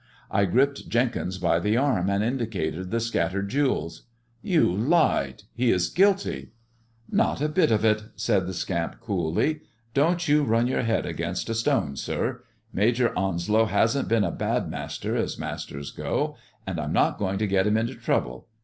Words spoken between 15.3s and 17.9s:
masters go, and Pm not going to get him